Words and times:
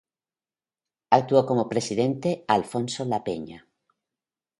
Actuó 1.11 1.45
como 1.45 1.69
presidente 1.69 2.43
Alfonso 2.47 3.05
Lapeña. 3.05 3.67